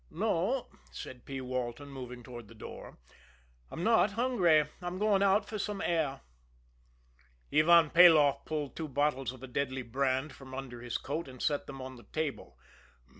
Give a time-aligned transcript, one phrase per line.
[0.09, 1.41] "No," said P.
[1.41, 2.97] Walton, moving toward the door.
[3.69, 6.21] "I'm not hungry; I'm going out for some air."
[7.53, 11.67] Ivan Peloff pulled two bottles of a deadly brand from under his coat, and set
[11.67, 12.57] them on the table.